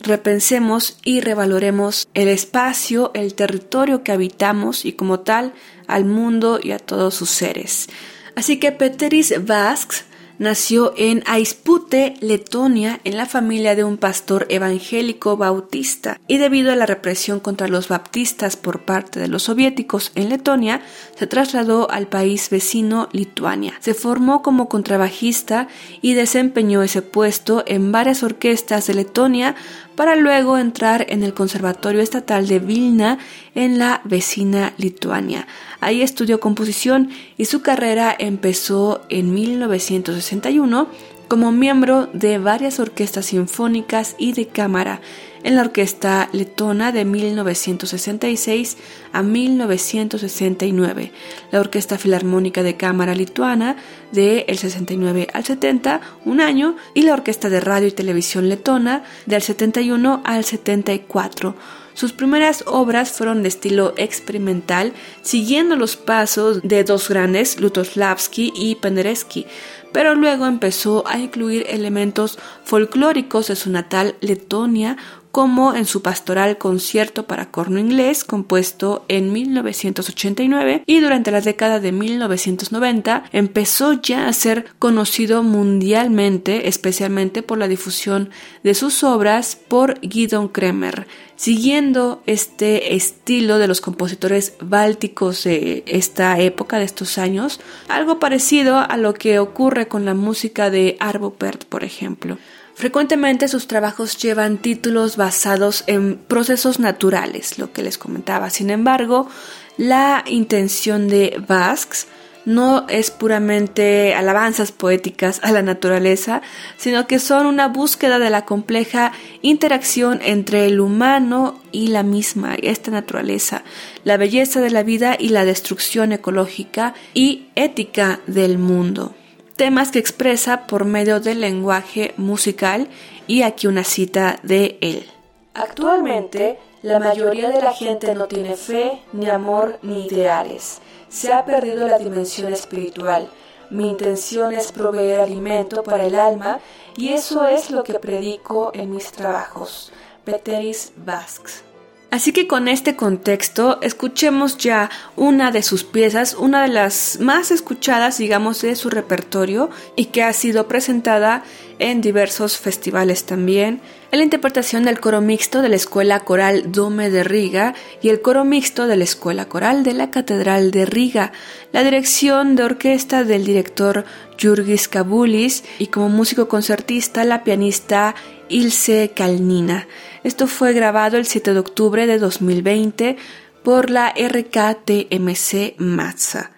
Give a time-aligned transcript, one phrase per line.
[0.00, 5.52] repensemos y revaloremos el espacio, el territorio que habitamos y como tal
[5.86, 7.88] al mundo y a todos sus seres.
[8.34, 10.04] Así que Peteris Vasks
[10.38, 16.76] nació en Aispute, Letonia, en la familia de un pastor evangélico bautista, y debido a
[16.76, 20.80] la represión contra los baptistas por parte de los soviéticos en Letonia,
[21.16, 23.74] se trasladó al país vecino Lituania.
[23.80, 25.68] Se formó como contrabajista
[26.00, 29.56] y desempeñó ese puesto en varias orquestas de Letonia
[29.98, 33.18] para luego entrar en el Conservatorio Estatal de Vilna
[33.56, 35.48] en la vecina Lituania.
[35.80, 40.86] Ahí estudió composición y su carrera empezó en 1961
[41.26, 45.00] como miembro de varias orquestas sinfónicas y de cámara
[45.42, 48.76] en la Orquesta Letona de 1966
[49.12, 51.12] a 1969,
[51.50, 53.76] la Orquesta Filarmónica de Cámara Lituana
[54.12, 59.04] de el 69 al 70, un año, y la Orquesta de Radio y Televisión Letona
[59.26, 61.54] del 71 al 74.
[61.98, 68.76] Sus primeras obras fueron de estilo experimental, siguiendo los pasos de dos grandes, Lutoslavski y
[68.76, 69.46] Penderecki,
[69.92, 74.96] pero luego empezó a incluir elementos folclóricos de su natal Letonia,
[75.38, 81.78] como en su pastoral concierto para corno inglés compuesto en 1989 y durante la década
[81.78, 88.30] de 1990 empezó ya a ser conocido mundialmente especialmente por la difusión
[88.64, 91.06] de sus obras por Guidon Kremer
[91.38, 98.78] siguiendo este estilo de los compositores bálticos de esta época, de estos años, algo parecido
[98.78, 102.38] a lo que ocurre con la música de Arvo Pärt, por ejemplo.
[102.74, 108.50] Frecuentemente sus trabajos llevan títulos basados en procesos naturales, lo que les comentaba.
[108.50, 109.28] Sin embargo,
[109.76, 112.08] la intención de Basques
[112.44, 116.42] no es puramente alabanzas poéticas a la naturaleza,
[116.76, 119.12] sino que son una búsqueda de la compleja
[119.42, 123.62] interacción entre el humano y la misma, esta naturaleza,
[124.04, 129.14] la belleza de la vida y la destrucción ecológica y ética del mundo
[129.58, 132.88] temas que expresa por medio del lenguaje musical
[133.26, 135.04] y aquí una cita de él.
[135.52, 140.80] Actualmente, la mayoría de la gente no tiene fe, ni amor, ni ideales.
[141.08, 143.28] Se ha perdido la dimensión espiritual.
[143.70, 146.60] Mi intención es proveer alimento para el alma
[146.96, 149.92] y eso es lo que predico en mis trabajos.
[150.24, 151.67] Peteris Basques.
[152.10, 157.50] Así que con este contexto, escuchemos ya una de sus piezas, una de las más
[157.50, 161.44] escuchadas, digamos, de su repertorio y que ha sido presentada
[161.78, 167.10] en diversos festivales también, en la interpretación del coro mixto de la Escuela Coral Dome
[167.10, 171.32] de Riga y el coro mixto de la Escuela Coral de la Catedral de Riga,
[171.72, 174.06] la dirección de orquesta del director
[174.40, 178.14] Jurgis Kabulis y como músico concertista la pianista
[178.48, 179.86] Ilse Kalnina.
[180.28, 183.16] Esto fue grabado el 7 de octubre de 2020
[183.64, 186.57] por la RKTMC Matza.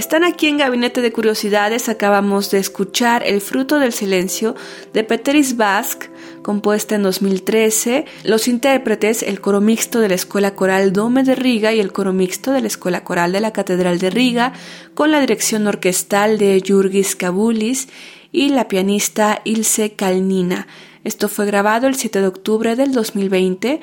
[0.00, 4.56] Están aquí en Gabinete de Curiosidades, acabamos de escuchar El fruto del silencio
[4.94, 6.08] de Peteris Basque,
[6.40, 8.06] compuesta en 2013.
[8.24, 12.14] Los intérpretes, el coro mixto de la Escuela Coral Dome de Riga y el coro
[12.14, 14.54] mixto de la Escuela Coral de la Catedral de Riga,
[14.94, 17.88] con la dirección orquestal de Jurgis Kabulis
[18.32, 20.66] y la pianista Ilse Kalnina.
[21.04, 23.80] Esto fue grabado el 7 de octubre del 2020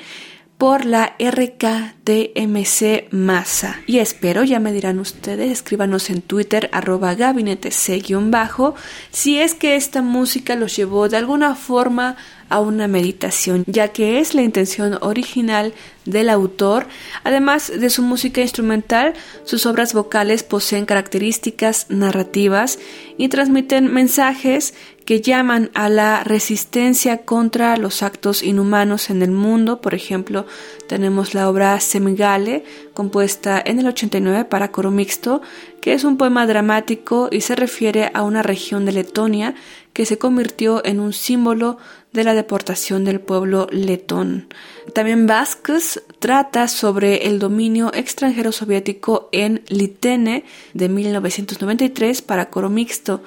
[0.58, 3.80] por la RKTMC Masa.
[3.86, 8.74] Y espero, ya me dirán ustedes, escríbanos en Twitter arroba gabinete C-bajo
[9.12, 12.18] si es que esta música los llevó de alguna forma
[12.50, 15.74] a una meditación, ya que es la intención original
[16.06, 16.88] del autor.
[17.24, 22.80] Además de su música instrumental, sus obras vocales poseen características narrativas
[23.18, 24.74] y transmiten mensajes
[25.08, 29.80] que llaman a la resistencia contra los actos inhumanos en el mundo.
[29.80, 30.46] Por ejemplo,
[30.90, 35.42] tenemos la obra Semigale, compuesta en el 89 para coro mixto,
[35.80, 39.56] que es un poema dramático y se refiere a una región de Letonia
[39.94, 41.78] que se convirtió en un símbolo
[42.12, 44.50] de la deportación del pueblo letón.
[44.94, 53.22] También Vázquez trata sobre el dominio extranjero soviético en Litene de 1993 para coro mixto.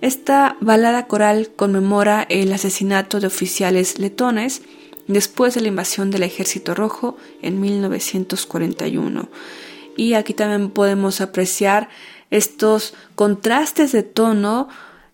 [0.00, 4.62] Esta balada coral conmemora el asesinato de oficiales letones
[5.06, 9.28] después de la invasión del Ejército Rojo en 1941.
[9.96, 11.90] Y aquí también podemos apreciar
[12.30, 14.68] estos contrastes de tono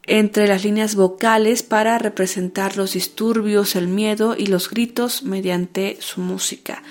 [0.06, 6.20] entre las líneas vocales para representar los disturbios, el miedo y los gritos mediante su
[6.20, 6.84] música.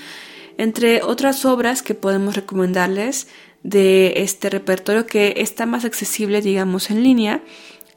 [0.58, 3.28] Entre otras obras que podemos recomendarles
[3.64, 7.42] de este repertorio que está más accesible, digamos, en línea,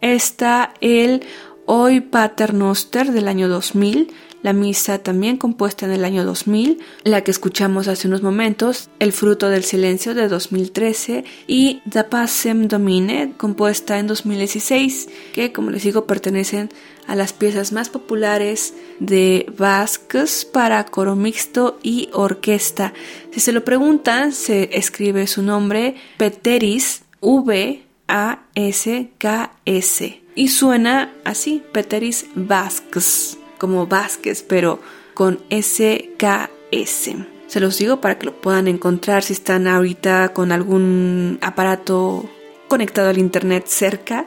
[0.00, 1.24] está el
[1.66, 4.08] Hoy Paternoster del año 2000,
[4.42, 9.12] la misa también compuesta en el año 2000, la que escuchamos hace unos momentos, El
[9.12, 15.82] fruto del silencio de 2013 y Da Pacem Domine compuesta en 2016, que como les
[15.82, 16.70] digo pertenecen
[17.06, 22.92] a las piezas más populares de Vázquez para coro mixto y orquesta.
[23.32, 30.48] Si se lo preguntan, se escribe su nombre Peteris V A S K S y
[30.48, 34.80] suena así, Peteris Vázquez como Vázquez, pero
[35.14, 37.10] con SKS.
[37.48, 42.28] Se los digo para que lo puedan encontrar si están ahorita con algún aparato
[42.68, 44.26] conectado al internet cerca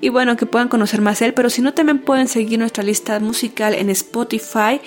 [0.00, 3.20] y bueno, que puedan conocer más él, pero si no también pueden seguir nuestra lista
[3.20, 4.80] musical en Spotify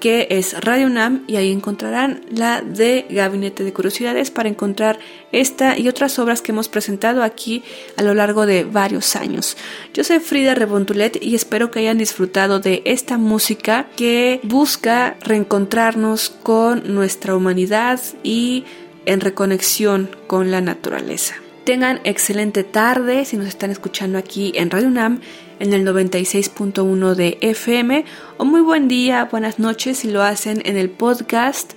[0.00, 4.98] que es Radio UNAM y ahí encontrarán la de Gabinete de Curiosidades para encontrar
[5.32, 7.62] esta y otras obras que hemos presentado aquí
[7.96, 9.56] a lo largo de varios años.
[9.94, 16.30] Yo soy Frida Rebontulet y espero que hayan disfrutado de esta música que busca reencontrarnos
[16.42, 18.64] con nuestra humanidad y
[19.06, 21.36] en reconexión con la naturaleza.
[21.66, 25.20] Tengan excelente tarde si nos están escuchando aquí en Radio UNAM
[25.58, 28.04] en el 96.1 de FM
[28.36, 31.72] o muy buen día, buenas noches si lo hacen en el podcast